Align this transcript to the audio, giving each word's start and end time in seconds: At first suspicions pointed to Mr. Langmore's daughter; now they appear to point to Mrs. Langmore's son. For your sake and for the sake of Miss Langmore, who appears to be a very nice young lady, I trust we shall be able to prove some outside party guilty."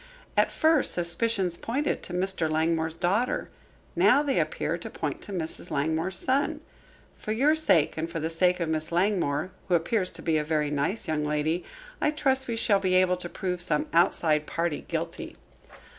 At 0.35 0.49
first 0.51 0.95
suspicions 0.95 1.57
pointed 1.57 2.01
to 2.01 2.11
Mr. 2.13 2.49
Langmore's 2.49 2.95
daughter; 2.95 3.49
now 3.95 4.23
they 4.23 4.39
appear 4.39 4.75
to 4.79 4.89
point 4.89 5.21
to 5.21 5.31
Mrs. 5.31 5.69
Langmore's 5.69 6.17
son. 6.17 6.61
For 7.15 7.31
your 7.33 7.53
sake 7.53 7.97
and 7.99 8.09
for 8.09 8.19
the 8.19 8.31
sake 8.31 8.59
of 8.59 8.67
Miss 8.67 8.91
Langmore, 8.91 9.51
who 9.67 9.75
appears 9.75 10.09
to 10.09 10.23
be 10.23 10.39
a 10.39 10.43
very 10.43 10.71
nice 10.71 11.07
young 11.07 11.23
lady, 11.23 11.63
I 12.01 12.09
trust 12.09 12.47
we 12.47 12.55
shall 12.55 12.79
be 12.79 12.95
able 12.95 13.17
to 13.17 13.29
prove 13.29 13.61
some 13.61 13.85
outside 13.93 14.47
party 14.47 14.85
guilty." 14.87 15.37